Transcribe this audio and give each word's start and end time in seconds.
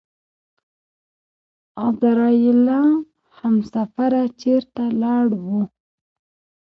اعزرائيله 1.83 2.81
همسفره 3.39 4.21
چېرته 4.41 4.83
لاړو؟! 5.01 5.57